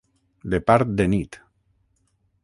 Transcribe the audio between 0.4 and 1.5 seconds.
De part de nit.